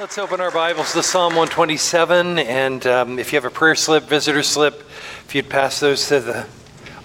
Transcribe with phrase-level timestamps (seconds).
[0.00, 2.38] Let's open our Bibles to Psalm 127.
[2.38, 4.80] And um, if you have a prayer slip, visitor slip,
[5.26, 6.46] if you'd pass those to the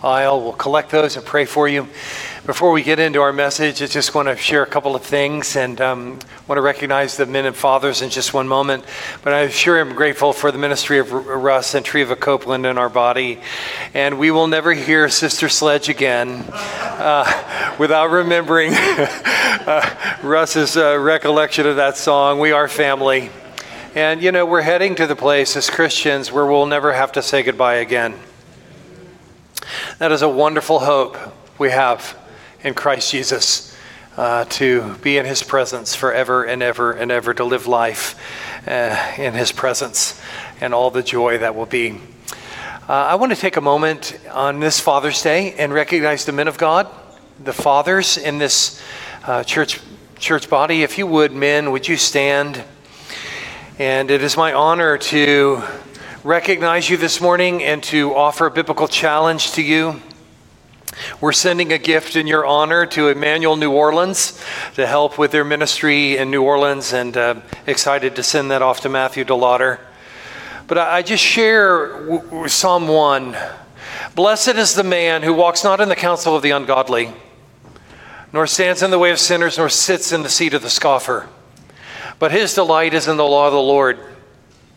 [0.01, 1.89] aisle, we'll collect those and pray for you.
[2.45, 5.55] Before we get into our message, I just want to share a couple of things
[5.55, 8.85] and um, want to recognize the men and fathers in just one moment.
[9.23, 12.87] But I sure am grateful for the ministry of Russ and Treva Copeland in our
[12.87, 13.41] body.
[13.95, 21.65] And we will never hear Sister Sledge again uh, without remembering uh, Russ's uh, recollection
[21.65, 23.31] of that song, We Are Family.
[23.95, 27.23] And, you know, we're heading to the place as Christians where we'll never have to
[27.23, 28.13] say goodbye again.
[29.97, 31.17] That is a wonderful hope
[31.57, 32.15] we have
[32.65, 33.77] in Christ Jesus
[34.17, 38.19] uh, to be in his presence forever and ever and ever, to live life
[38.67, 40.19] uh, in his presence
[40.59, 41.91] and all the joy that will be.
[42.89, 46.47] Uh, I want to take a moment on this Father's Day and recognize the men
[46.47, 46.87] of God,
[47.43, 48.81] the fathers in this
[49.25, 49.79] uh, church,
[50.17, 50.81] church body.
[50.81, 52.63] If you would, men, would you stand?
[53.77, 55.61] And it is my honor to
[56.23, 60.01] recognize you this morning and to offer a biblical challenge to you.
[61.19, 64.41] We're sending a gift in your honor to Emmanuel New Orleans
[64.75, 68.81] to help with their ministry in New Orleans, and uh, excited to send that off
[68.81, 69.79] to Matthew DeLauder.
[70.67, 73.35] But I, I just share w- w- Psalm 1.
[74.15, 77.13] Blessed is the man who walks not in the counsel of the ungodly,
[78.31, 81.27] nor stands in the way of sinners, nor sits in the seat of the scoffer.
[82.19, 83.99] But his delight is in the law of the Lord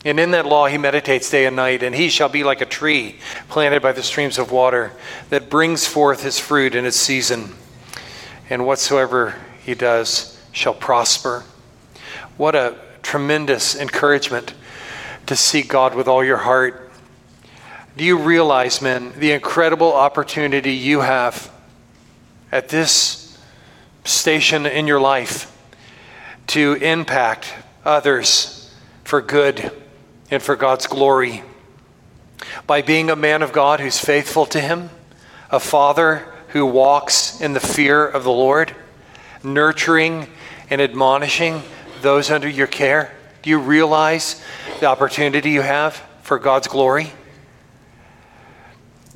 [0.09, 2.67] and in that law he meditates day and night, and he shall be like a
[2.67, 3.17] tree
[3.51, 4.93] planted by the streams of water
[5.29, 7.55] that brings forth his fruit in its season.
[8.49, 11.45] And whatsoever he does shall prosper.
[12.39, 14.55] What a tremendous encouragement
[15.27, 16.91] to seek God with all your heart.
[17.97, 21.53] Do you realize, men, the incredible opportunity you have
[22.51, 23.39] at this
[24.05, 25.55] station in your life
[26.47, 27.53] to impact
[27.85, 29.71] others for good?
[30.31, 31.43] And for God's glory.
[32.67, 34.91] By being a man of God who's faithful to Him,
[35.51, 38.75] a father who walks in the fear of the Lord,
[39.43, 40.29] nurturing
[40.71, 41.63] and admonishing
[42.03, 43.15] those under your care.
[43.43, 44.43] Do you realize
[44.81, 47.13] the opportunity you have for God's glory?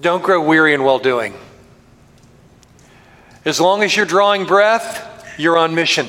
[0.01, 1.35] Don't grow weary in well doing.
[3.45, 6.09] As long as you're drawing breath, you're on mission.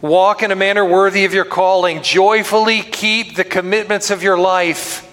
[0.00, 2.02] Walk in a manner worthy of your calling.
[2.02, 5.06] Joyfully keep the commitments of your life.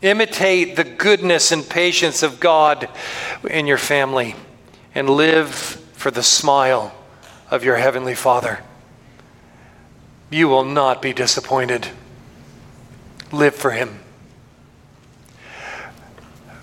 [0.00, 2.88] Imitate the goodness and patience of God
[3.48, 4.36] in your family
[4.94, 6.94] and live for the smile
[7.50, 8.60] of your Heavenly Father.
[10.30, 11.88] You will not be disappointed.
[13.32, 14.00] Live for Him.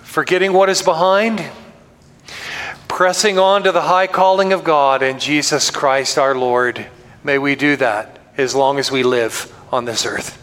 [0.02, 1.44] Forgetting what is behind
[2.96, 6.86] pressing on to the high calling of God in Jesus Christ our Lord.
[7.22, 10.42] May we do that as long as we live on this earth.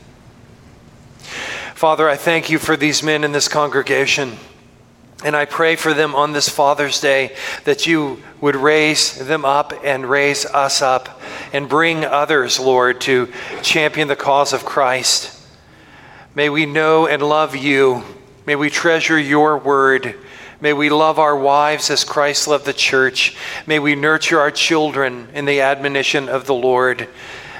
[1.73, 4.37] Father, I thank you for these men in this congregation.
[5.25, 9.73] And I pray for them on this Father's Day that you would raise them up
[9.83, 11.21] and raise us up
[11.53, 13.33] and bring others, Lord, to
[13.63, 15.43] champion the cause of Christ.
[16.35, 18.03] May we know and love you.
[18.45, 20.19] May we treasure your word.
[20.63, 23.35] May we love our wives as Christ loved the church.
[23.67, 27.09] May we nurture our children in the admonition of the Lord.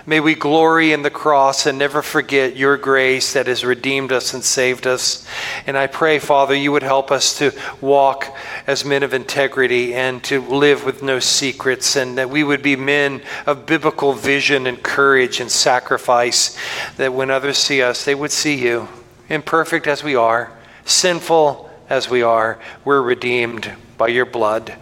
[0.06, 4.34] May we glory in the cross and never forget your grace that has redeemed us
[4.34, 5.28] and saved us.
[5.68, 8.34] And I pray, Father, you would help us to walk
[8.68, 12.78] as men of integrity and to live with no secrets, and that we would be
[12.78, 16.58] men of biblical vision and courage and sacrifice,
[16.96, 18.88] that when others see us, they would see you,
[19.28, 20.54] imperfect as we are,
[20.86, 24.76] sinful as we are, we're redeemed by your blood.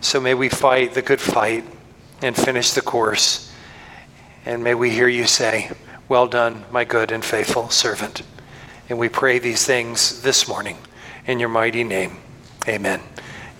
[0.00, 1.64] So may we fight the good fight
[2.22, 3.52] and finish the course.
[4.46, 5.72] And may we hear you say,
[6.08, 8.22] Well done, my good and faithful servant.
[8.88, 10.78] And we pray these things this morning
[11.26, 12.18] in your mighty name.
[12.68, 13.00] Amen.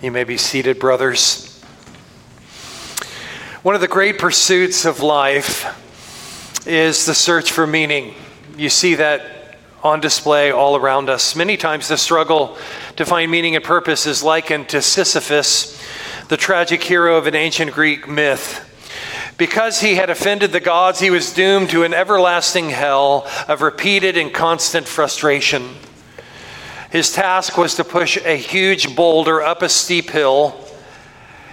[0.01, 1.61] You may be seated, brothers.
[3.63, 5.65] One of the great pursuits of life
[6.65, 8.15] is the search for meaning.
[8.55, 9.32] You see that
[9.83, 11.35] on display all around us.
[11.35, 12.57] Many times, the struggle
[12.95, 15.79] to find meaning and purpose is likened to Sisyphus,
[16.29, 18.69] the tragic hero of an ancient Greek myth.
[19.37, 24.17] Because he had offended the gods, he was doomed to an everlasting hell of repeated
[24.17, 25.75] and constant frustration.
[26.89, 30.55] His task was to push a huge boulder up a steep hill.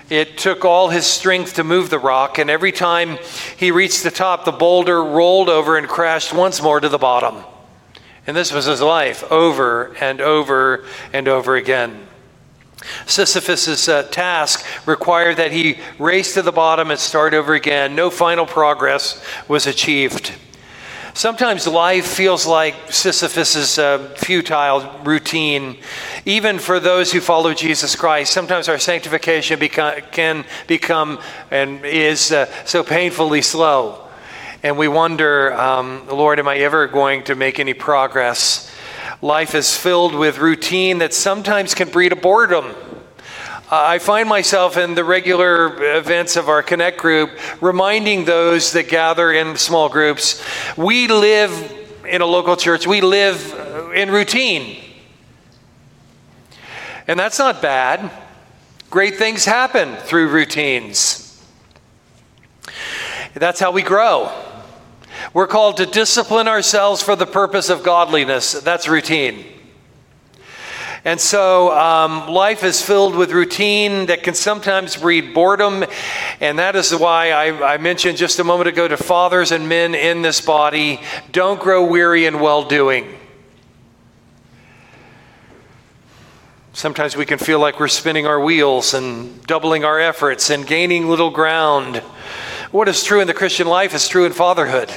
[0.08, 3.18] It took all his strength to move the rock, and every time
[3.56, 7.42] he reached the top, the boulder rolled over and crashed once more to the bottom.
[8.30, 12.06] And this was his life over and over and over again.
[13.04, 17.96] Sisyphus's uh, task required that he race to the bottom and start over again.
[17.96, 20.30] No final progress was achieved.
[21.12, 25.78] Sometimes life feels like Sisyphus's uh, futile routine,
[26.24, 28.32] even for those who follow Jesus Christ.
[28.32, 31.18] Sometimes our sanctification can become
[31.50, 34.06] and is uh, so painfully slow.
[34.62, 38.70] And we wonder, um, Lord, am I ever going to make any progress?
[39.22, 42.74] Life is filled with routine that sometimes can breed a boredom.
[43.70, 47.30] I find myself in the regular events of our Connect group
[47.62, 50.44] reminding those that gather in small groups
[50.76, 51.50] we live
[52.06, 54.82] in a local church, we live in routine.
[57.08, 58.10] And that's not bad.
[58.90, 61.42] Great things happen through routines.
[63.32, 64.30] That's how we grow.
[65.32, 68.52] We're called to discipline ourselves for the purpose of godliness.
[68.52, 69.44] That's routine.
[71.04, 75.84] And so um, life is filled with routine that can sometimes breed boredom.
[76.40, 79.94] And that is why I, I mentioned just a moment ago to fathers and men
[79.94, 81.00] in this body
[81.32, 83.16] don't grow weary in well doing.
[86.74, 91.08] Sometimes we can feel like we're spinning our wheels and doubling our efforts and gaining
[91.08, 92.02] little ground.
[92.70, 94.92] What is true in the Christian life is true in fatherhood.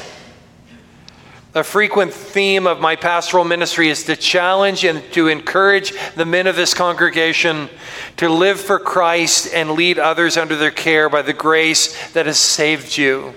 [1.55, 6.45] A frequent theme of my pastoral ministry is to challenge and to encourage the men
[6.45, 7.69] of this congregation
[8.17, 12.37] to live for Christ and lead others under their care by the grace that has
[12.37, 13.33] saved you.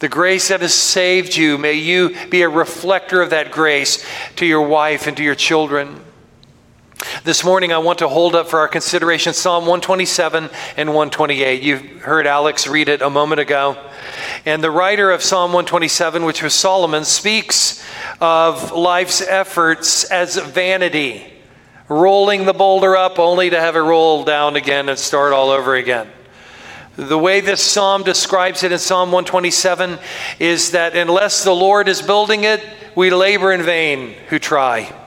[0.00, 4.04] The grace that has saved you, may you be a reflector of that grace
[4.36, 6.00] to your wife and to your children.
[7.24, 11.62] This morning, I want to hold up for our consideration Psalm 127 and 128.
[11.62, 13.76] You heard Alex read it a moment ago.
[14.44, 17.84] And the writer of Psalm 127, which was Solomon, speaks
[18.20, 21.26] of life's efforts as vanity,
[21.88, 25.74] rolling the boulder up only to have it roll down again and start all over
[25.74, 26.08] again.
[26.96, 29.98] The way this psalm describes it in Psalm 127
[30.38, 32.62] is that unless the Lord is building it,
[32.94, 34.99] we labor in vain who try.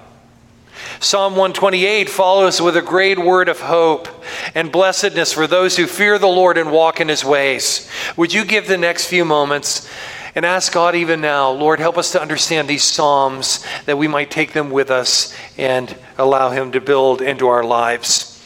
[1.04, 4.08] Psalm 128 follows with a great word of hope
[4.56, 7.90] and blessedness for those who fear the Lord and walk in his ways.
[8.16, 9.90] Would you give the next few moments
[10.34, 14.32] and ask God even now, Lord, help us to understand these Psalms that we might
[14.32, 18.42] take them with us and allow him to build into our lives.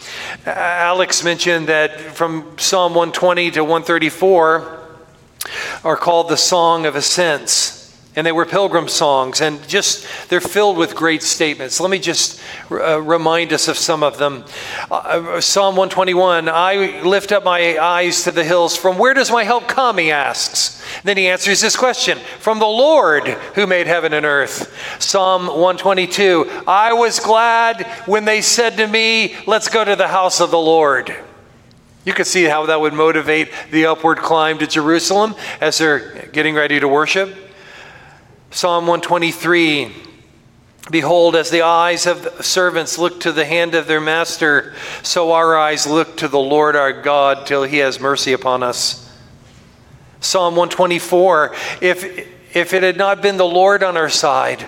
[0.48, 4.80] Alex mentioned that from Psalm 120 to 134
[5.83, 7.76] are called the Song of Ascents
[8.18, 11.80] and they were pilgrim songs and just they're filled with great statements.
[11.80, 12.42] Let me just
[12.72, 14.44] uh, remind us of some of them.
[14.90, 18.75] Uh, psalm 121 i lift up my eyes to the hills.
[18.75, 20.00] From where does my help come?
[20.00, 20.84] he asks.
[21.04, 24.75] Then he answers this question from the lord who made heaven and earth.
[25.00, 30.42] Psalm 122 i was glad when they said to me let's go to the house
[30.42, 31.16] of the lord
[32.08, 36.56] you can see how that would motivate the upward climb to Jerusalem as they're getting
[36.56, 37.47] ready to worship.
[38.52, 40.08] Psalm 123
[40.90, 44.74] Behold, as the eyes of servants look to the hand of their master,
[45.04, 49.04] so our eyes look to the Lord our God till he has mercy upon us.
[50.22, 54.66] Psalm 124 If, if it had not been the Lord on our side,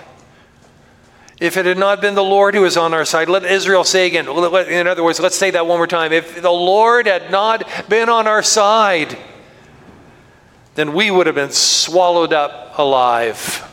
[1.40, 4.06] if it had not been the Lord who was on our side, let Israel say
[4.06, 6.12] again, in other words, let's say that one more time.
[6.12, 9.16] If the Lord had not been on our side,
[10.74, 13.69] then we would have been swallowed up alive.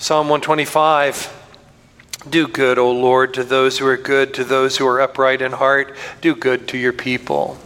[0.00, 1.30] Psalm 125
[2.30, 5.52] Do good, O Lord, to those who are good, to those who are upright in
[5.52, 5.94] heart.
[6.22, 7.58] Do good to your people.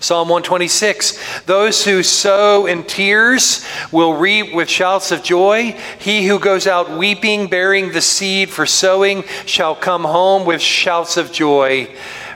[0.00, 5.74] Psalm 126 Those who sow in tears will reap with shouts of joy.
[5.98, 11.16] He who goes out weeping, bearing the seed for sowing, shall come home with shouts
[11.16, 11.88] of joy,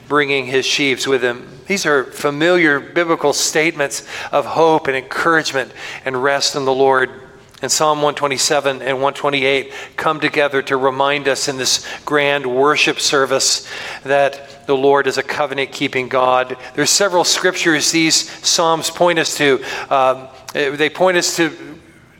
[0.08, 1.46] bringing his sheaves with him.
[1.66, 5.72] These are familiar biblical statements of hope and encouragement
[6.06, 7.27] and rest in the Lord
[7.60, 13.68] and Psalm 127 and 128 come together to remind us in this grand worship service
[14.04, 16.56] that the Lord is a covenant keeping God.
[16.74, 19.60] There's several scriptures these Psalms point us to.
[19.90, 21.50] Um, they point us to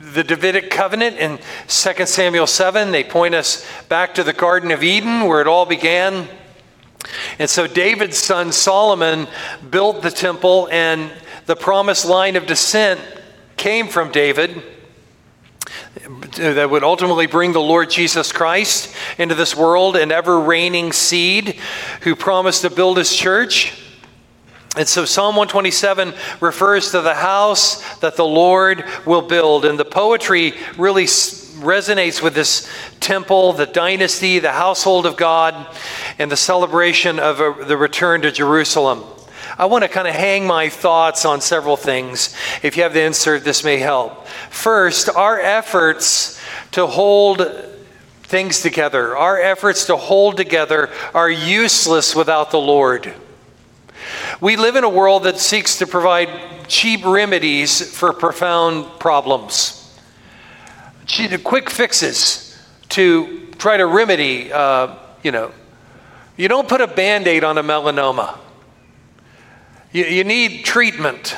[0.01, 2.91] the Davidic covenant in 2 Samuel 7.
[2.91, 6.27] They point us back to the Garden of Eden where it all began.
[7.37, 9.25] And so David's son Solomon
[9.69, 11.09] built the temple, and
[11.45, 12.99] the promised line of descent
[13.55, 14.61] came from David
[16.37, 21.59] that would ultimately bring the Lord Jesus Christ into this world, an ever reigning seed
[22.01, 23.73] who promised to build his church.
[24.77, 29.65] And so Psalm 127 refers to the house that the Lord will build.
[29.65, 35.75] And the poetry really resonates with this temple, the dynasty, the household of God,
[36.17, 39.03] and the celebration of a, the return to Jerusalem.
[39.59, 42.33] I want to kind of hang my thoughts on several things.
[42.63, 44.25] If you have the insert, this may help.
[44.49, 47.45] First, our efforts to hold
[48.23, 53.13] things together, our efforts to hold together are useless without the Lord.
[54.39, 56.29] We live in a world that seeks to provide
[56.69, 59.99] cheap remedies for profound problems,
[61.43, 62.57] quick fixes
[62.89, 65.51] to try to remedy, uh, you know.
[66.37, 68.37] You don't put a band aid on a melanoma,
[69.91, 71.35] you, you need treatment.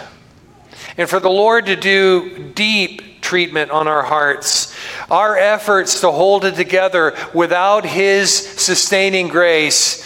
[0.97, 4.75] And for the Lord to do deep treatment on our hearts,
[5.09, 10.05] our efforts to hold it together without His sustaining grace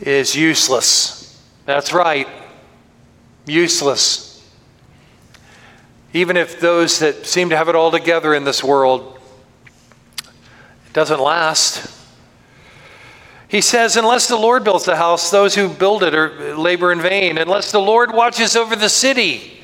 [0.00, 1.40] is useless.
[1.66, 2.26] That's right.
[3.46, 4.30] Useless.
[6.12, 9.18] Even if those that seem to have it all together in this world,
[10.18, 11.99] it doesn't last.
[13.50, 17.00] He says, Unless the Lord builds the house, those who build it are labor in
[17.00, 17.36] vain.
[17.36, 19.60] Unless the Lord watches over the city,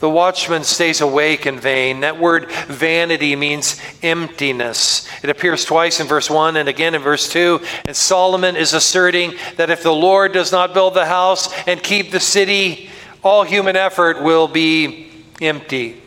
[0.00, 2.00] the watchman stays awake in vain.
[2.00, 5.06] That word vanity means emptiness.
[5.22, 7.60] It appears twice in verse 1 and again in verse 2.
[7.84, 12.12] And Solomon is asserting that if the Lord does not build the house and keep
[12.12, 12.88] the city,
[13.22, 15.10] all human effort will be
[15.42, 16.00] empty,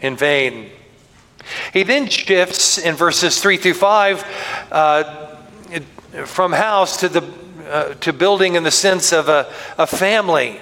[0.00, 0.70] in vain.
[1.72, 5.28] He then shifts in verses 3 through 5 uh,
[6.24, 7.24] from house to, the,
[7.68, 10.60] uh, to building in the sense of a, a family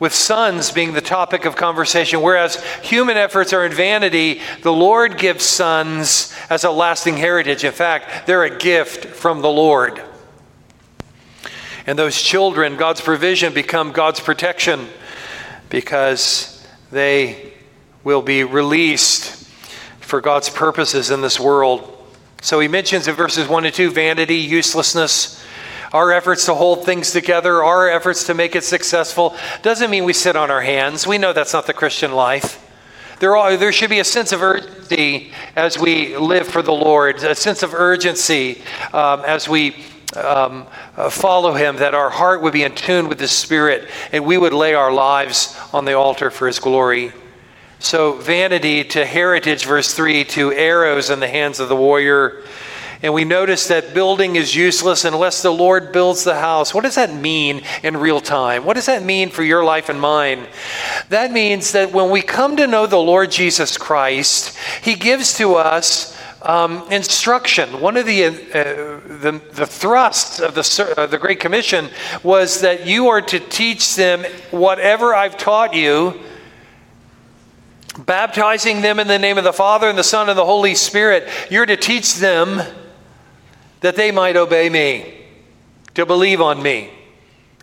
[0.00, 2.22] with sons being the topic of conversation.
[2.22, 7.64] Whereas human efforts are in vanity, the Lord gives sons as a lasting heritage.
[7.64, 10.02] In fact, they're a gift from the Lord.
[11.86, 14.88] And those children, God's provision, become God's protection
[15.68, 17.52] because they
[18.02, 19.48] will be released
[20.00, 21.96] for God's purposes in this world.
[22.40, 25.44] So he mentions in verses 1 and 2 vanity, uselessness,
[25.92, 30.12] our efforts to hold things together, our efforts to make it successful, doesn't mean we
[30.12, 31.06] sit on our hands.
[31.06, 32.66] We know that's not the Christian life.
[33.18, 37.16] There, are, there should be a sense of urgency as we live for the Lord,
[37.16, 38.62] a sense of urgency
[38.94, 39.84] um, as we
[40.16, 40.66] um,
[40.96, 44.38] uh, follow Him, that our heart would be in tune with His Spirit and we
[44.38, 47.12] would lay our lives on the altar for His glory.
[47.82, 52.42] So, vanity to heritage, verse 3, to arrows in the hands of the warrior.
[53.02, 56.74] And we notice that building is useless unless the Lord builds the house.
[56.74, 58.66] What does that mean in real time?
[58.66, 60.46] What does that mean for your life and mine?
[61.08, 65.54] That means that when we come to know the Lord Jesus Christ, He gives to
[65.54, 67.80] us um, instruction.
[67.80, 68.32] One of the, uh,
[69.22, 71.88] the, the, thrusts of the, uh, the Great Commission
[72.22, 76.20] was that you are to teach them whatever I've taught you
[77.98, 81.28] baptizing them in the name of the Father and the Son and the Holy Spirit.
[81.50, 82.62] You're to teach them
[83.80, 85.14] that they might obey me,
[85.94, 86.90] to believe on me,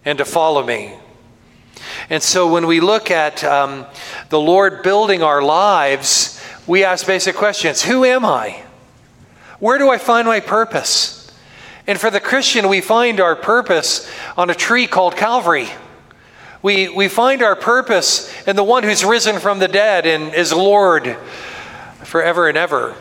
[0.03, 0.95] and to follow me.
[2.09, 3.85] And so when we look at um,
[4.29, 8.63] the Lord building our lives, we ask basic questions Who am I?
[9.59, 11.31] Where do I find my purpose?
[11.87, 15.69] And for the Christian, we find our purpose on a tree called Calvary.
[16.61, 20.51] We, we find our purpose in the one who's risen from the dead and is
[20.51, 21.17] Lord
[22.03, 22.95] forever and ever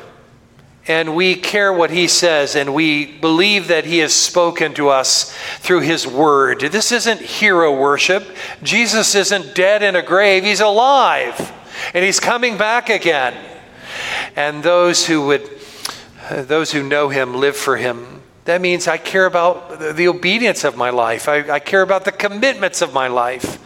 [0.88, 5.36] and we care what he says, and we believe that he has spoken to us
[5.58, 6.60] through his word.
[6.60, 8.24] This isn't hero worship.
[8.62, 11.52] Jesus isn't dead in a grave, he's alive,
[11.92, 13.36] and he's coming back again.
[14.36, 15.50] And those who would
[16.28, 18.22] uh, those who know him live for him.
[18.46, 21.28] That means I care about the obedience of my life.
[21.28, 23.58] I, I care about the commitments of my life.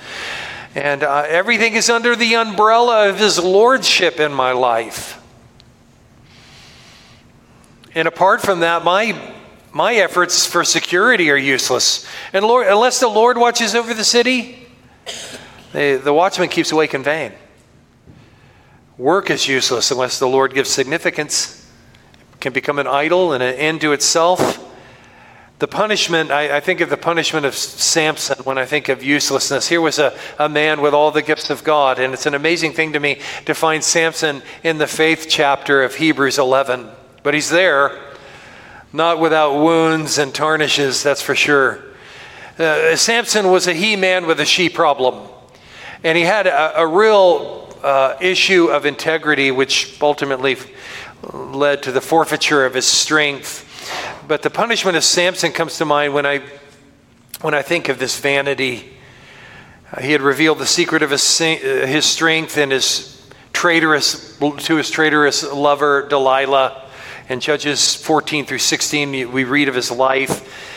[0.74, 5.22] And uh, everything is under the umbrella of his lordship in my life.
[7.94, 9.36] And apart from that, my
[9.72, 12.06] my efforts for security are useless.
[12.32, 14.66] And Lord, unless the Lord watches over the city,
[15.72, 17.32] the, the watchman keeps awake in vain.
[18.98, 21.70] Work is useless unless the Lord gives significance.
[22.32, 24.66] It can become an idol and an end to itself.
[25.60, 29.68] The punishment, I, I, think of the punishment of Samson when I think of uselessness.
[29.68, 32.72] Here was a, a man with all the gifts of God, and it's an amazing
[32.72, 36.88] thing to me to find Samson in the faith chapter of Hebrews 11.
[37.22, 38.00] But he's there,
[38.94, 41.84] not without wounds and tarnishes, that's for sure.
[42.58, 45.28] Uh, Samson was a he man with a she problem.
[46.02, 50.56] And he had a, a real uh, issue of integrity, which ultimately
[51.34, 53.66] led to the forfeiture of his strength.
[54.26, 56.40] But the punishment of Samson comes to mind when I,
[57.40, 58.92] when I think of this vanity.
[59.92, 64.76] Uh, he had revealed the secret of his, uh, his strength and his traitorous, to
[64.76, 66.86] his traitorous lover, Delilah.
[67.28, 70.69] In Judges 14 through 16, we read of his life.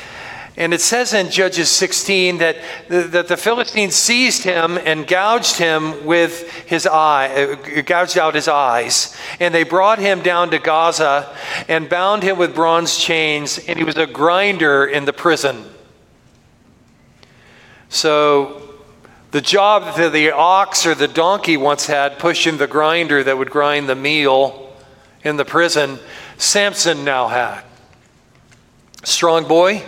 [0.56, 2.58] And it says in Judges 16 that
[2.88, 8.36] the, that the Philistines seized him and gouged him with his eye, uh, gouged out
[8.36, 9.18] his eyes.
[9.40, 11.36] And they brought him down to Gaza
[11.68, 15.66] and bound him with bronze chains, and he was a grinder in the prison.
[17.90, 18.62] So
[19.32, 23.50] the job that the ox or the donkey once had, pushing the grinder that would
[23.50, 24.72] grind the meal
[25.24, 25.98] in the prison,
[26.38, 27.64] Samson now had.
[29.04, 29.84] Strong boy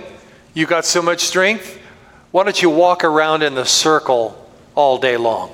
[0.56, 1.80] you got so much strength?
[2.32, 5.54] Why don't you walk around in the circle all day long?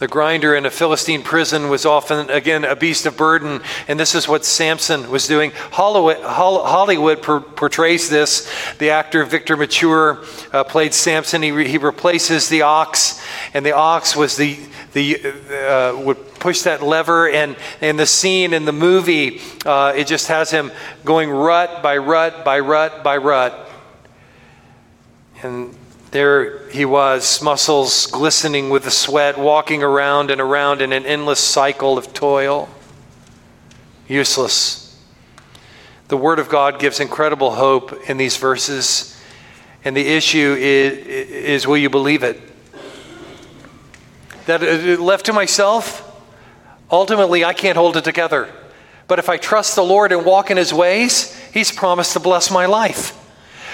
[0.00, 4.14] The grinder in a Philistine prison was often, again, a beast of burden, and this
[4.14, 5.50] is what Samson was doing.
[5.72, 8.50] Hollywood, Hollywood portrays this.
[8.78, 11.42] The actor Victor Mature uh, played Samson.
[11.42, 14.58] He, re- he replaces the ox, and the ox was the,
[14.94, 15.18] the
[15.68, 20.28] uh, would push that lever, and in the scene in the movie, uh, it just
[20.28, 20.72] has him
[21.04, 23.68] going rut by rut by rut by rut.
[25.42, 25.76] And
[26.10, 31.40] there he was, muscles glistening with the sweat, walking around and around in an endless
[31.40, 32.68] cycle of toil.
[34.08, 34.98] Useless.
[36.08, 39.16] The Word of God gives incredible hope in these verses.
[39.84, 42.40] And the issue is, is will you believe it?
[44.46, 46.06] That uh, left to myself,
[46.90, 48.48] Ultimately, I can't hold it together.
[49.06, 52.50] But if I trust the Lord and walk in his ways, he's promised to bless
[52.50, 53.16] my life.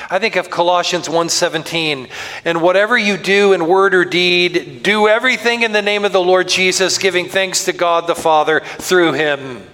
[0.08, 2.08] I think of Colossians 1:17,
[2.44, 6.22] and whatever you do in word or deed, do everything in the name of the
[6.22, 9.66] Lord Jesus, giving thanks to God the Father through him.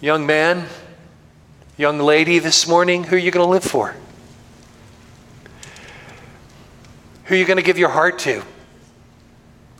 [0.00, 0.66] Young man,
[1.76, 3.94] young lady this morning, who are you going to live for?
[7.24, 8.42] Who are you going to give your heart to?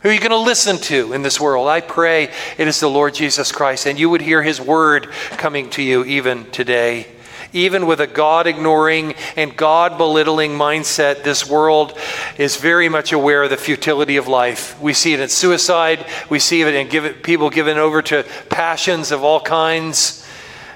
[0.01, 1.67] Who are you going to listen to in this world?
[1.67, 5.69] I pray it is the Lord Jesus Christ, and you would hear his word coming
[5.71, 7.07] to you even today.
[7.51, 11.97] Even with a God ignoring and God belittling mindset, this world
[12.37, 14.79] is very much aware of the futility of life.
[14.79, 18.25] We see it in suicide, we see it in give it, people given over to
[18.49, 20.27] passions of all kinds.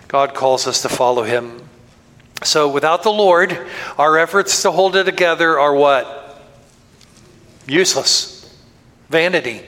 [0.08, 1.62] God calls us to follow him.
[2.44, 3.58] So without the Lord,
[3.98, 6.42] our efforts to hold it together are what?
[7.68, 8.34] Useless
[9.10, 9.62] vanity.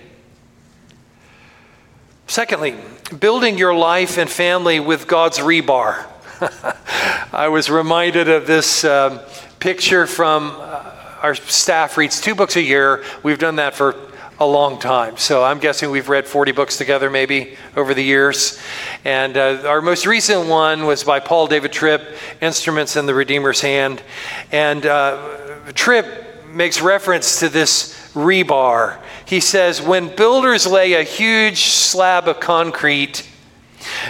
[2.27, 2.75] Secondly,
[3.19, 6.05] building your life and family with God's rebar.
[7.33, 9.19] I was reminded of this um,
[9.59, 13.03] picture from uh, our staff reads two books a year.
[13.23, 13.95] We've done that for
[14.39, 15.17] a long time.
[15.17, 18.61] So I'm guessing we've read 40 books together maybe over the years.
[19.03, 23.61] And uh, our most recent one was by Paul David Tripp, Instruments in the Redeemer's
[23.61, 24.03] Hand.
[24.51, 25.37] And uh,
[25.73, 32.39] Tripp makes reference to this rebar he says, when builders lay a huge slab of
[32.39, 33.27] concrete,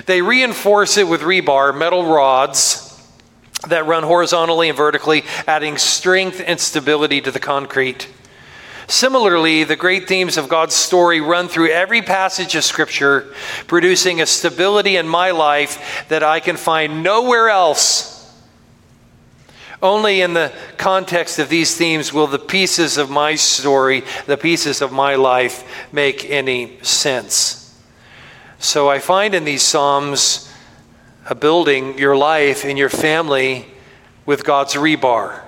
[0.05, 2.81] they reinforce it with rebar, metal rods
[3.67, 8.07] that run horizontally and vertically, adding strength and stability to the concrete.
[8.87, 13.33] Similarly, the great themes of God's story run through every passage of Scripture,
[13.65, 18.15] producing a stability in my life that I can find nowhere else
[19.81, 24.81] only in the context of these themes will the pieces of my story, the pieces
[24.81, 27.64] of my life, make any sense.
[28.59, 30.51] So I find in these Psalms
[31.29, 33.65] a building your life and your family
[34.25, 35.41] with God's rebar.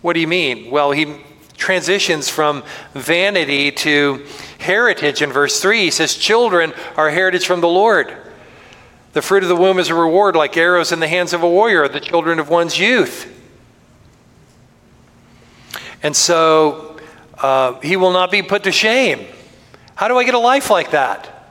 [0.00, 0.70] What do you mean?
[0.70, 1.16] Well, he
[1.56, 2.64] transitions from
[2.94, 4.26] vanity to
[4.58, 5.80] heritage in verse 3.
[5.80, 8.16] He says, Children are heritage from the Lord.
[9.12, 11.48] The fruit of the womb is a reward, like arrows in the hands of a
[11.48, 13.28] warrior, the children of one's youth.
[16.02, 16.96] And so
[17.38, 19.26] uh, he will not be put to shame.
[19.94, 21.41] How do I get a life like that?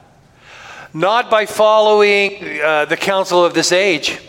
[0.93, 4.19] Not by following uh, the counsel of this age,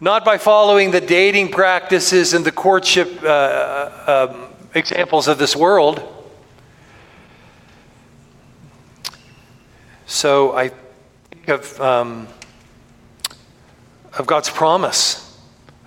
[0.00, 5.56] not by following the dating practices and the courtship uh, uh um, examples of this
[5.56, 6.02] world.
[10.06, 10.70] So I
[11.30, 12.28] think of, um,
[14.18, 15.38] of God's promise.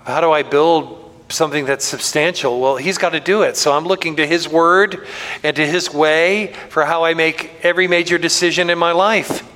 [0.06, 3.58] How do I build something that's substantial, well, he's got to do it.
[3.58, 5.08] So I'm looking to his word
[5.44, 9.48] and to his way for how I make every major decision in my life.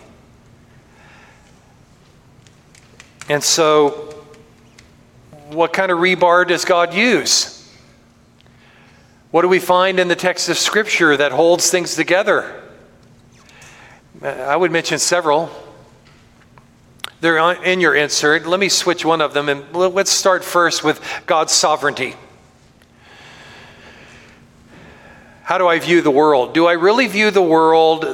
[3.28, 4.24] And so,
[5.50, 7.56] what kind of rebar does God use?
[9.32, 12.64] What do we find in the text of Scripture that holds things together?
[14.22, 15.50] Uh, I would mention several.
[17.21, 18.45] They're in your insert.
[18.45, 22.15] Let me switch one of them and let's start first with God's sovereignty.
[25.43, 26.54] How do I view the world?
[26.54, 28.06] Do I really view the world?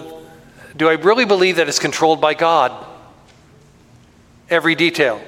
[0.76, 2.86] Do I really believe that it's controlled by God?
[4.50, 5.22] Every detail.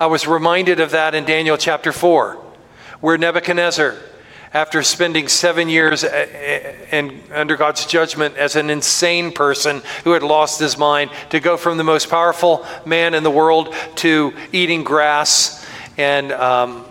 [0.00, 2.34] I was reminded of that in Daniel chapter 4,
[3.00, 3.96] where Nebuchadnezzar,
[4.54, 10.12] after spending seven years in, uh, uh, under God's judgment as an insane person who
[10.12, 14.32] had lost his mind, to go from the most powerful man in the world to
[14.52, 16.84] eating grass and, um,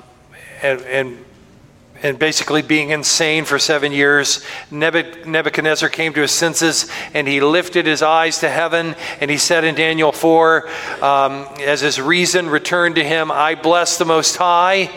[0.61, 1.25] and, and
[2.03, 7.85] and basically being insane for seven years, Nebuchadnezzar came to his senses and he lifted
[7.85, 10.67] his eyes to heaven and he said in Daniel 4,
[11.03, 14.89] um, as his reason returned to him, I bless the Most High,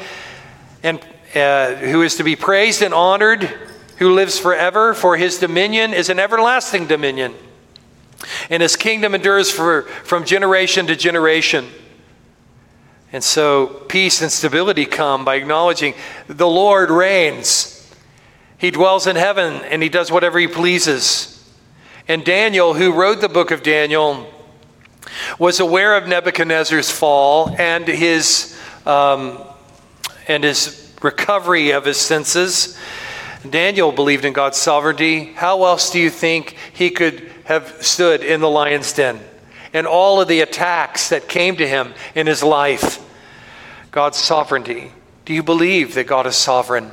[0.83, 0.98] and
[1.34, 3.42] uh, who is to be praised and honored,
[3.98, 7.34] who lives forever, for his dominion is an everlasting dominion,
[8.50, 11.66] and his kingdom endures for, from generation to generation.
[13.12, 15.94] And so peace and stability come by acknowledging
[16.26, 17.70] the Lord reigns.
[18.58, 21.30] He dwells in heaven and he does whatever he pleases.
[22.08, 24.26] And Daniel, who wrote the book of Daniel,
[25.38, 29.40] was aware of Nebuchadnezzar's fall and his, um,
[30.26, 32.76] and his recovery of his senses.
[33.48, 35.32] Daniel believed in God's sovereignty.
[35.34, 39.20] How else do you think he could have stood in the lion's den?
[39.72, 43.00] And all of the attacks that came to him in his life.
[43.90, 44.92] God's sovereignty?
[45.24, 46.90] Do you believe that God is sovereign?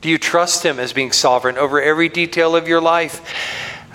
[0.00, 3.34] Do you trust Him as being sovereign over every detail of your life?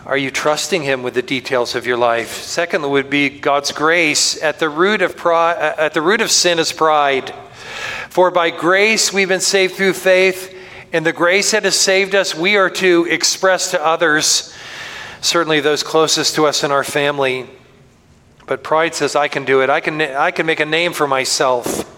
[0.05, 2.33] Are you trusting Him with the details of your life?
[2.33, 4.41] Secondly, would be God's grace.
[4.43, 7.33] At the root of pride, at the root of sin is pride.
[8.13, 10.55] For by grace we've been saved through faith,
[10.93, 14.53] and the grace that has saved us, we are to express to others,
[15.19, 17.49] certainly those closest to us in our family.
[18.45, 19.71] But pride says, I can do it.
[19.71, 21.91] I can, I can make a name for myself.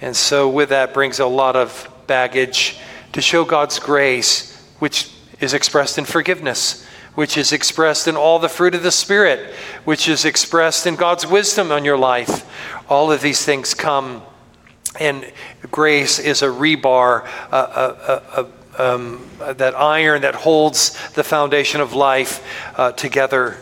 [0.00, 2.78] And so, with that, brings a lot of baggage
[3.12, 8.48] to show God's grace, which is expressed in forgiveness, which is expressed in all the
[8.48, 9.52] fruit of the Spirit,
[9.84, 12.48] which is expressed in God's wisdom on your life.
[12.88, 14.22] All of these things come,
[15.00, 15.30] and
[15.70, 18.22] grace is a rebar, a, a,
[18.78, 22.44] a, um, that iron that holds the foundation of life
[22.78, 23.56] uh, together.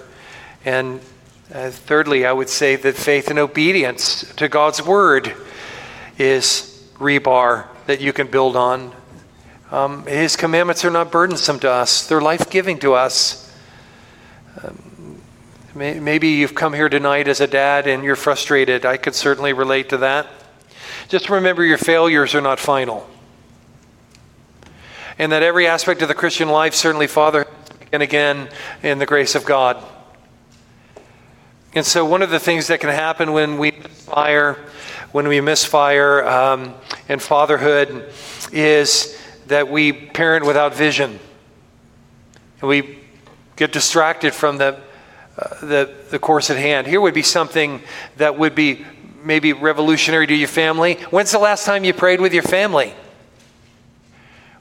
[0.64, 1.00] And
[1.52, 5.34] uh, thirdly, I would say that faith and obedience to God's word
[6.18, 8.92] is rebar that you can build on.
[9.70, 13.50] Um, his commandments are not burdensome to us, they're life giving to us.
[14.62, 15.20] Um,
[15.74, 18.84] may, maybe you've come here tonight as a dad and you're frustrated.
[18.84, 20.26] I could certainly relate to that.
[21.12, 23.06] Just remember your failures are not final.
[25.18, 27.46] And that every aspect of the Christian life, certainly, Father,
[27.92, 28.48] and again
[28.82, 29.76] in the grace of God.
[31.74, 34.54] And so, one of the things that can happen when we fire
[35.10, 36.72] when we misfire um,
[37.10, 38.10] in fatherhood
[38.50, 39.14] is
[39.48, 41.20] that we parent without vision.
[42.62, 43.00] And we
[43.56, 44.80] get distracted from the,
[45.36, 46.86] uh, the, the course at hand.
[46.86, 47.82] Here would be something
[48.16, 48.86] that would be
[49.24, 50.94] maybe revolutionary to your family.
[51.10, 52.94] When's the last time you prayed with your family?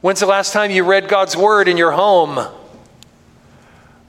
[0.01, 2.47] When's the last time you read God's word in your home?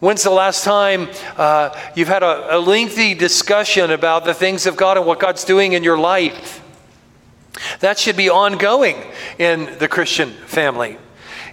[0.00, 4.76] When's the last time uh, you've had a, a lengthy discussion about the things of
[4.76, 6.60] God and what God's doing in your life?
[7.80, 8.96] That should be ongoing
[9.38, 10.98] in the Christian family.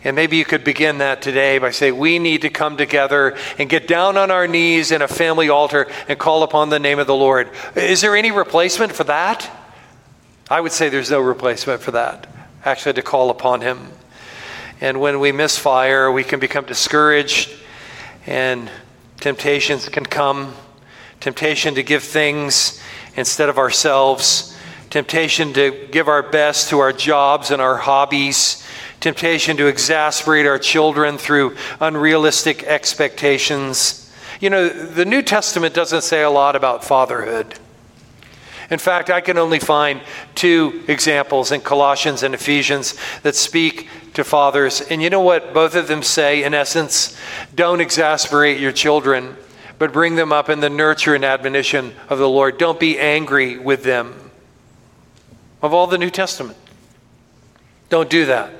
[0.03, 3.69] And maybe you could begin that today by saying, We need to come together and
[3.69, 7.07] get down on our knees in a family altar and call upon the name of
[7.07, 7.49] the Lord.
[7.75, 9.49] Is there any replacement for that?
[10.49, 12.27] I would say there's no replacement for that,
[12.63, 13.89] actually, to call upon Him.
[14.81, 17.51] And when we misfire, we can become discouraged
[18.25, 18.69] and
[19.19, 20.53] temptations can come
[21.19, 22.81] temptation to give things
[23.15, 24.57] instead of ourselves,
[24.89, 28.65] temptation to give our best to our jobs and our hobbies,
[28.99, 34.13] temptation to exasperate our children through unrealistic expectations.
[34.39, 37.55] You know, the New Testament doesn't say a lot about fatherhood.
[38.69, 40.01] In fact, I can only find
[40.35, 44.81] two examples in Colossians and Ephesians that speak to fathers.
[44.81, 47.17] And you know what both of them say, in essence?
[47.55, 49.35] Don't exasperate your children,
[49.79, 52.59] but bring them up in the nurture and admonition of the Lord.
[52.59, 54.13] Don't be angry with them.
[55.61, 56.57] Of all the New Testament,
[57.89, 58.58] don't do that.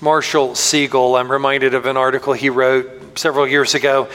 [0.00, 4.08] Marshall Segal, I'm reminded of an article he wrote several years ago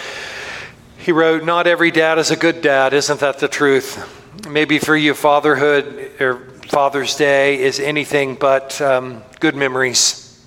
[1.06, 2.92] he wrote, Not every dad is a good dad.
[2.92, 4.12] Isn't that the truth?
[4.50, 10.44] Maybe for you, fatherhood or Father's Day is anything but um, good memories.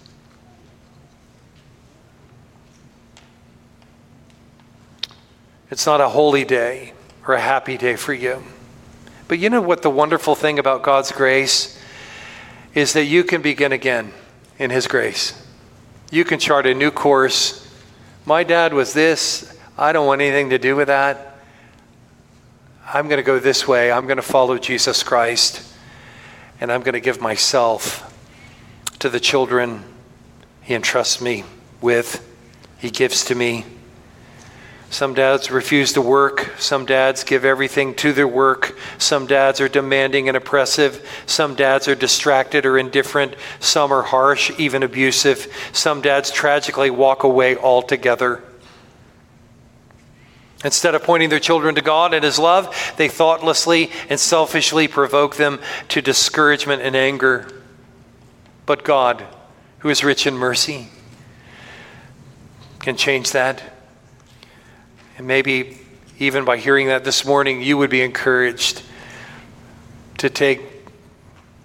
[5.71, 6.93] It's not a holy day
[7.25, 8.43] or a happy day for you.
[9.29, 11.81] But you know what the wonderful thing about God's grace
[12.75, 14.13] is that you can begin again
[14.59, 15.41] in His grace.
[16.11, 17.65] You can chart a new course
[18.29, 19.59] My dad was this.
[19.79, 21.39] I don't want anything to do with that.
[22.93, 23.91] I'm going to go this way.
[23.91, 25.65] I'm going to follow Jesus Christ.
[26.61, 28.05] And I'm going to give myself
[28.99, 29.83] to the children
[30.61, 31.45] He entrusts me
[31.81, 32.23] with,
[32.79, 33.65] He gives to me.
[34.91, 36.55] Some dads refuse to work.
[36.59, 38.77] Some dads give everything to their work.
[38.97, 41.07] Some dads are demanding and oppressive.
[41.27, 43.35] Some dads are distracted or indifferent.
[43.61, 45.47] Some are harsh, even abusive.
[45.73, 48.43] Some dads tragically walk away altogether.
[50.65, 55.37] Instead of pointing their children to God and His love, they thoughtlessly and selfishly provoke
[55.37, 57.47] them to discouragement and anger.
[58.65, 59.25] But God,
[59.81, 60.89] who is rich in mercy,
[62.81, 63.78] can change that.
[65.19, 65.77] And maybe
[66.21, 68.83] even by hearing that this morning, you would be encouraged
[70.19, 70.63] to take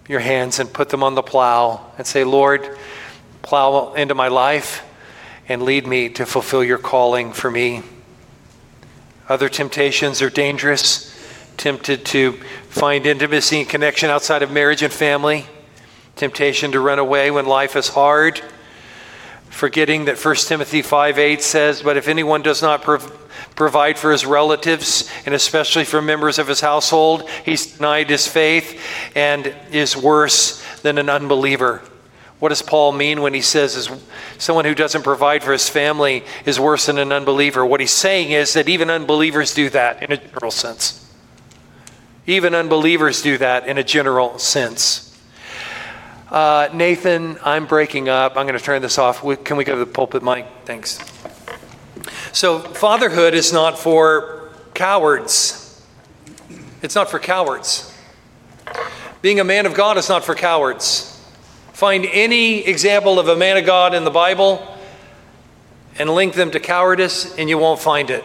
[0.08, 2.78] your hands and put them on the plow and say, Lord,
[3.44, 4.84] plow into my life
[5.48, 7.84] and lead me to fulfill your calling for me.
[9.30, 11.12] Other temptations are dangerous.
[11.56, 12.34] Tempted to
[12.70, 15.46] find intimacy and connection outside of marriage and family.
[16.16, 18.42] Temptation to run away when life is hard.
[19.50, 22.82] Forgetting that 1 Timothy 5 8 says, But if anyone does not
[23.56, 28.82] provide for his relatives, and especially for members of his household, he's denied his faith
[29.16, 31.82] and is worse than an unbeliever.
[32.40, 33.90] What does Paul mean when he says is
[34.38, 37.66] someone who doesn't provide for his family is worse than an unbeliever?
[37.66, 41.10] What he's saying is that even unbelievers do that in a general sense.
[42.26, 45.10] Even unbelievers do that in a general sense.
[46.30, 48.36] Uh, Nathan, I'm breaking up.
[48.36, 49.22] I'm going to turn this off.
[49.44, 50.46] Can we go to the pulpit mic?
[50.66, 51.13] Thanks.
[52.32, 55.82] So, fatherhood is not for cowards.
[56.82, 57.94] It's not for cowards.
[59.22, 61.10] Being a man of God is not for cowards.
[61.74, 64.68] Find any example of a man of God in the Bible
[65.98, 68.24] and link them to cowardice, and you won't find it.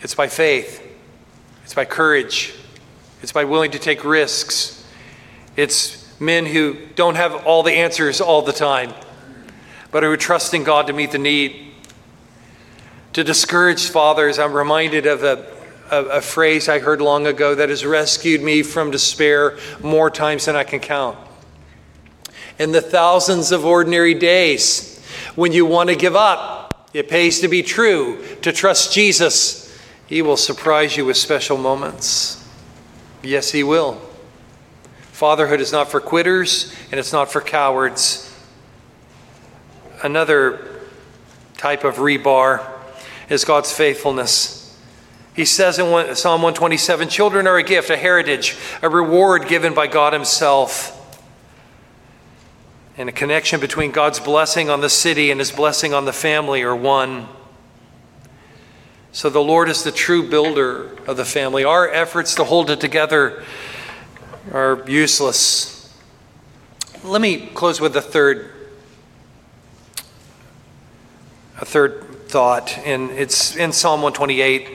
[0.00, 0.82] It's by faith,
[1.62, 2.54] it's by courage,
[3.22, 4.84] it's by willing to take risks.
[5.56, 8.92] It's men who don't have all the answers all the time,
[9.90, 11.73] but who are trusting God to meet the need.
[13.14, 15.46] To discourage fathers, I'm reminded of a,
[15.88, 20.46] a, a phrase I heard long ago that has rescued me from despair more times
[20.46, 21.16] than I can count
[22.58, 25.00] in the thousands of ordinary days.
[25.36, 29.78] When you want to give up, it pays to be true, to trust Jesus.
[30.08, 32.44] He will surprise you with special moments.
[33.22, 34.00] Yes, He will.
[35.12, 38.36] Fatherhood is not for quitters and it's not for cowards.
[40.02, 40.80] Another
[41.56, 42.73] type of rebar
[43.28, 44.60] is God's faithfulness.
[45.34, 49.86] He says in Psalm 127 Children are a gift, a heritage, a reward given by
[49.86, 51.00] God Himself
[52.96, 56.62] and a connection between God's blessing on the city and his blessing on the family
[56.62, 57.28] are one.
[59.12, 61.64] So the Lord is the true builder of the family.
[61.64, 63.42] Our efforts to hold it together
[64.52, 65.92] are useless.
[67.02, 68.50] Let me close with a third
[71.60, 74.68] a third thought and it's in Psalm 128.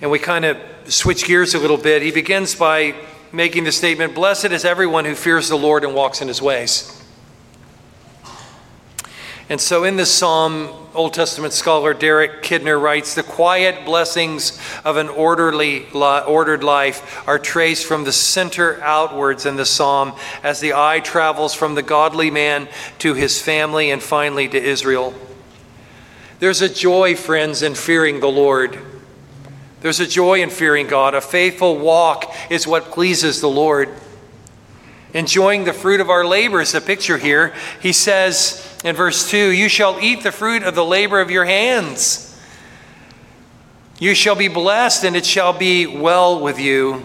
[0.00, 0.56] And we kind of
[0.88, 2.02] switch gears a little bit.
[2.02, 2.96] He begins by
[3.30, 7.00] making the statement Blessed is everyone who fears the Lord and walks in his ways.
[9.48, 14.96] And so in this psalm, Old Testament scholar Derek Kidner writes The quiet blessings of
[14.96, 20.74] an orderly, ordered life are traced from the center outwards in the psalm as the
[20.74, 22.66] eye travels from the godly man
[22.98, 25.14] to his family and finally to Israel.
[26.38, 28.78] There's a joy, friends, in fearing the Lord.
[29.80, 31.14] There's a joy in fearing God.
[31.14, 33.88] A faithful walk is what pleases the Lord.
[35.14, 37.54] Enjoying the fruit of our labor is a picture here.
[37.80, 41.44] He says in verse 2 You shall eat the fruit of the labor of your
[41.44, 42.22] hands.
[43.98, 47.02] You shall be blessed, and it shall be well with you.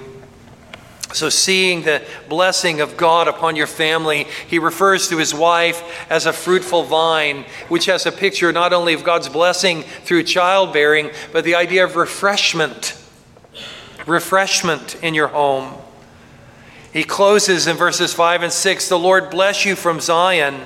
[1.14, 6.26] So, seeing the blessing of God upon your family, he refers to his wife as
[6.26, 11.44] a fruitful vine, which has a picture not only of God's blessing through childbearing, but
[11.44, 12.98] the idea of refreshment.
[14.06, 15.74] Refreshment in your home.
[16.94, 20.62] He closes in verses 5 and 6 The Lord bless you from Zion.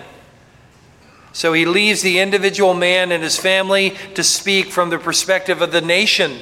[1.33, 5.71] So he leaves the individual man and his family to speak from the perspective of
[5.71, 6.39] the nation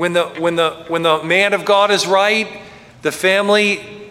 [0.00, 2.48] when the, when, the, when the man of God is right,
[3.02, 4.10] the family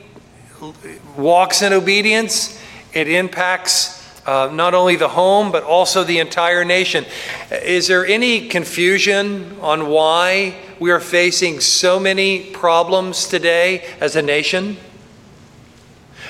[1.17, 2.61] walks in obedience,
[2.93, 7.05] it impacts uh, not only the home, but also the entire nation.
[7.51, 14.21] Is there any confusion on why we are facing so many problems today as a
[14.21, 14.77] nation?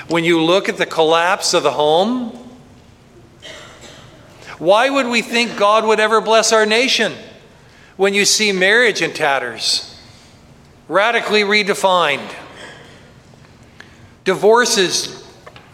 [0.08, 2.34] When you look at the collapse of the home,
[4.58, 7.14] Why would we think God would ever bless our nation
[7.96, 9.98] when you see marriage in tatters,
[10.88, 12.34] radically redefined,
[14.24, 15.26] divorces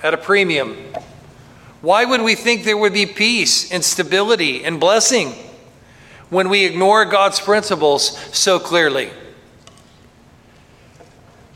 [0.03, 0.77] at a premium?
[1.81, 5.35] Why would we think there would be peace and stability and blessing
[6.31, 9.11] when we ignore God's principles so clearly?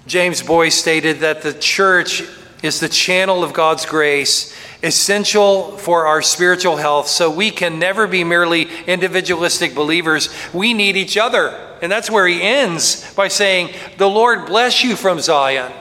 [0.07, 2.23] James Boice stated that the church
[2.63, 8.07] is the channel of God's grace, essential for our spiritual health, so we can never
[8.07, 10.29] be merely individualistic believers.
[10.53, 11.49] We need each other.
[11.83, 15.73] And that's where he ends by saying, The Lord bless you from Zion.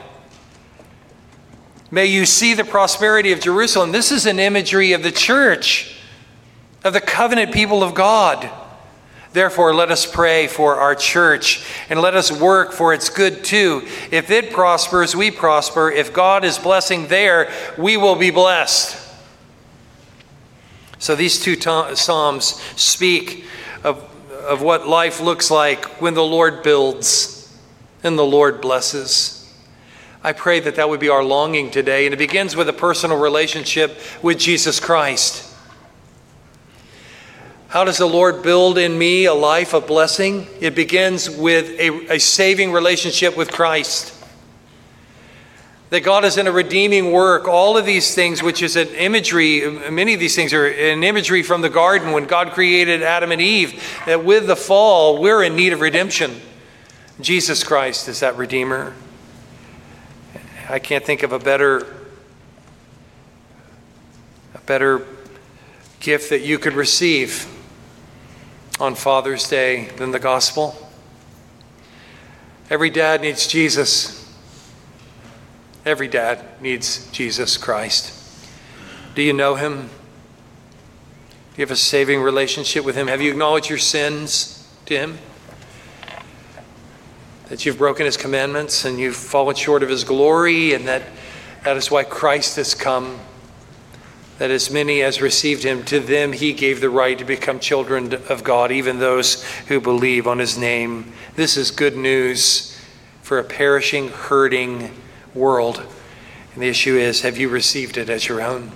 [1.90, 3.92] May you see the prosperity of Jerusalem.
[3.92, 5.96] This is an imagery of the church,
[6.84, 8.50] of the covenant people of God.
[9.32, 13.86] Therefore, let us pray for our church and let us work for its good too.
[14.10, 15.90] If it prospers, we prosper.
[15.90, 18.96] If God is blessing there, we will be blessed.
[20.98, 23.44] So these two Psalms speak
[23.84, 27.56] of, of what life looks like when the Lord builds
[28.02, 29.36] and the Lord blesses.
[30.22, 32.04] I pray that that would be our longing today.
[32.04, 35.49] And it begins with a personal relationship with Jesus Christ.
[37.70, 40.48] How does the Lord build in me a life of blessing?
[40.60, 44.12] It begins with a, a, saving relationship with Christ.
[45.90, 47.46] That God is in a redeeming work.
[47.46, 51.44] All of these things, which is an imagery, many of these things are an imagery
[51.44, 55.54] from the garden when God created Adam and Eve, that with the fall, we're in
[55.54, 56.40] need of redemption.
[57.20, 58.94] Jesus Christ is that Redeemer.
[60.68, 61.86] I can't think of a better,
[64.56, 65.06] a better
[66.00, 67.58] gift that you could receive
[68.80, 70.74] on Father's Day than the gospel.
[72.70, 74.16] Every dad needs Jesus.
[75.84, 78.16] Every dad needs Jesus Christ.
[79.14, 79.82] Do you know him?
[79.82, 83.08] Do you have a saving relationship with him?
[83.08, 85.18] Have you acknowledged your sins to him?
[87.48, 91.02] That you've broken his commandments and you've fallen short of his glory, and that
[91.64, 93.18] that is why Christ has come
[94.40, 98.14] that as many as received him, to them he gave the right to become children
[98.30, 101.12] of God, even those who believe on his name.
[101.36, 102.74] This is good news
[103.20, 104.92] for a perishing, hurting
[105.34, 105.86] world.
[106.54, 108.72] And the issue is have you received it as your own?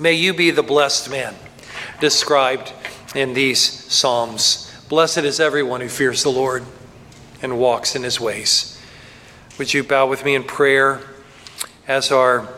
[0.00, 1.36] May you be the blessed man
[2.00, 2.72] described
[3.14, 4.74] in these Psalms.
[4.88, 6.64] Blessed is everyone who fears the Lord
[7.40, 8.76] and walks in his ways.
[9.56, 11.00] Would you bow with me in prayer
[11.86, 12.48] as our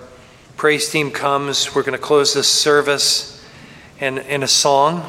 [0.57, 3.45] praise team comes, we're going to close this service
[4.01, 5.05] in, in a song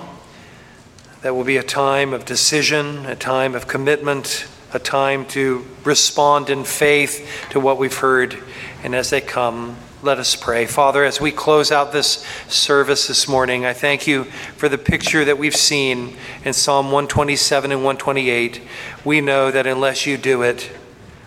[1.21, 6.49] that will be a time of decision, a time of commitment, a time to respond
[6.49, 8.37] in faith to what we've heard.
[8.83, 10.65] And as they come, let us pray.
[10.65, 14.25] Father, as we close out this service this morning, I thank you
[14.57, 18.61] for the picture that we've seen in Psalm 127 and 128.
[19.05, 20.69] We know that unless you do it,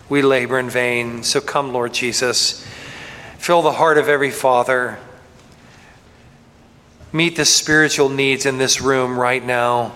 [0.09, 1.23] we labor in vain.
[1.23, 2.67] So come, Lord Jesus.
[3.41, 4.99] Fill the heart of every father.
[7.11, 9.95] Meet the spiritual needs in this room right now.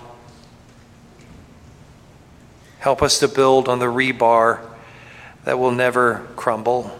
[2.80, 4.58] Help us to build on the rebar
[5.44, 6.90] that will never crumble.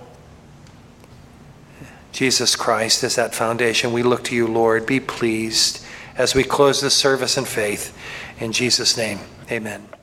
[2.13, 3.93] Jesus Christ is that foundation.
[3.93, 4.87] We look to you, Lord.
[4.87, 5.85] Be pleased
[6.17, 7.93] as we close this service in faith.
[8.39, 9.19] In Jesus' name,
[9.51, 9.96] amen.